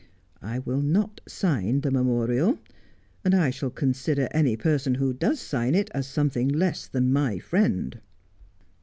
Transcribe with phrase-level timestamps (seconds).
[0.41, 2.57] I will not sign the memorial,
[3.23, 7.37] and I shall consider any person who does sign it as something less than my
[7.37, 8.01] friend.'